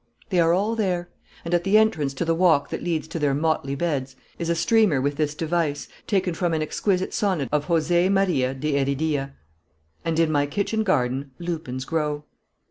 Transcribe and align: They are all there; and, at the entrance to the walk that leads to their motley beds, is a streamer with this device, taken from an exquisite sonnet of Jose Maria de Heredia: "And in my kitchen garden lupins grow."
They 0.31 0.39
are 0.39 0.51
all 0.51 0.75
there; 0.75 1.09
and, 1.45 1.53
at 1.53 1.63
the 1.63 1.77
entrance 1.77 2.15
to 2.15 2.25
the 2.25 2.33
walk 2.33 2.69
that 2.71 2.81
leads 2.81 3.07
to 3.09 3.19
their 3.19 3.35
motley 3.35 3.75
beds, 3.75 4.15
is 4.39 4.49
a 4.49 4.55
streamer 4.55 4.99
with 4.99 5.15
this 5.15 5.35
device, 5.35 5.87
taken 6.07 6.33
from 6.33 6.55
an 6.55 6.63
exquisite 6.63 7.13
sonnet 7.13 7.49
of 7.51 7.65
Jose 7.65 8.09
Maria 8.09 8.55
de 8.55 8.71
Heredia: 8.71 9.35
"And 10.03 10.17
in 10.19 10.31
my 10.31 10.47
kitchen 10.47 10.81
garden 10.81 11.33
lupins 11.37 11.85
grow." 11.85 12.23